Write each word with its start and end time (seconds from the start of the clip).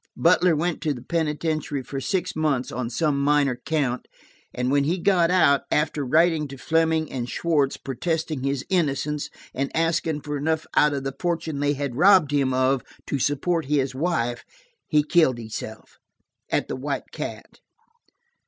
Butler 0.17 0.55
went 0.55 0.81
to 0.81 0.95
the 0.95 1.03
penitentiary 1.03 1.83
for 1.83 2.01
six 2.01 2.35
months, 2.35 2.71
on 2.71 2.89
some 2.89 3.21
minor 3.23 3.61
count 3.63 4.07
and 4.51 4.71
when 4.71 4.83
he 4.85 4.97
got 4.97 5.29
out, 5.29 5.61
after 5.69 6.03
writing 6.03 6.47
to 6.47 6.57
Fleming 6.57 7.11
and 7.11 7.29
Schwartz, 7.29 7.77
protesting 7.77 8.41
his 8.41 8.65
innocence, 8.71 9.29
and 9.53 9.69
asking 9.77 10.21
for 10.21 10.37
enough 10.37 10.65
out 10.75 10.95
of 10.95 11.03
the 11.03 11.13
fortune 11.19 11.59
they 11.59 11.73
had 11.73 11.95
robbed 11.95 12.31
him 12.31 12.51
of 12.51 12.81
to 13.05 13.19
support 13.19 13.65
his 13.65 13.93
wife, 13.93 14.43
he 14.87 15.03
killed 15.03 15.37
himself, 15.37 15.99
at 16.51 16.67
the 16.67 16.75
White 16.75 17.11
Cat." 17.11 17.59